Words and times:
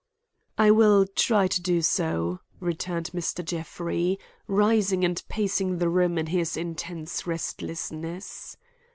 "I 0.57 0.71
will 0.71 1.05
try 1.05 1.45
to 1.47 1.61
do 1.61 1.83
so," 1.83 2.39
returned 2.59 3.11
Mr. 3.11 3.45
Jeffrey, 3.45 4.17
rising 4.47 5.05
and 5.05 5.21
pacing 5.29 5.77
the 5.77 5.89
room 5.89 6.17
in 6.17 6.25
his 6.25 6.57
intense 6.57 7.27
restlessness. 7.27 8.57